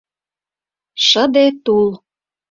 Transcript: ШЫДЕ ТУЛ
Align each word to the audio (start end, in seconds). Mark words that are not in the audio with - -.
ШЫДЕ 1.07 1.45
ТУЛ 1.65 1.89